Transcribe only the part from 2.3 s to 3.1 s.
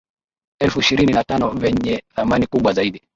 kubwa zaidi